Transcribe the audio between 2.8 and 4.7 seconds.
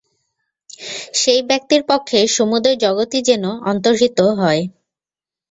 জগৎই যেন অন্তর্হিত হয়।